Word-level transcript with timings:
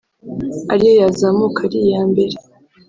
ari 0.71 0.83
yo 0.87 0.93
yazamuka 1.01 1.59
ari 1.67 1.77
iya 1.87 2.01
mbere 2.11 2.35